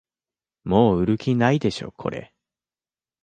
[0.63, 2.33] もう売る気ないでしょこれ